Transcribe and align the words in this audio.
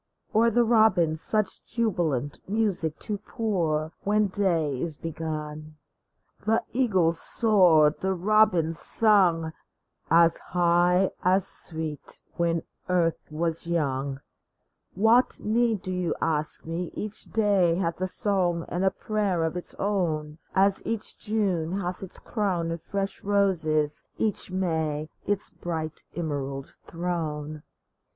Or 0.33 0.49
the 0.49 0.63
robin 0.63 1.15
such 1.15 1.63
jubilant 1.63 2.39
music 2.49 2.97
to 3.01 3.19
pour 3.19 3.91
When 4.03 4.29
day 4.29 4.81
is 4.81 4.97
begun? 4.97 5.77
The 6.43 6.63
eagles 6.71 7.19
soared, 7.21 7.99
the 7.99 8.15
robins 8.15 8.79
sung, 8.79 9.53
As 10.09 10.39
high, 10.39 11.11
as 11.23 11.47
sweet, 11.47 12.19
when 12.35 12.63
earth 12.89 13.31
was 13.31 13.67
young! 13.67 14.21
WHAT 14.95 15.39
NEED? 15.43 15.43
17I 15.43 15.43
What 15.43 15.45
need, 15.53 15.81
do 15.83 15.93
you 15.93 16.15
ask 16.19 16.65
me? 16.65 16.89
Each 16.95 17.25
day 17.25 17.75
Hath 17.75 18.01
a 18.01 18.07
song 18.07 18.65
and 18.69 18.83
a 18.83 18.89
prayer 18.89 19.43
of 19.43 19.55
its 19.55 19.75
own, 19.77 20.39
As 20.55 20.81
each 20.83 21.19
June 21.19 21.73
hath 21.79 22.01
its 22.01 22.17
crown 22.17 22.71
of 22.71 22.81
fresh 22.81 23.23
roses, 23.23 24.05
each 24.17 24.49
May 24.49 25.09
Its 25.27 25.51
bright 25.51 26.05
emerald 26.15 26.75
throne 26.87 27.61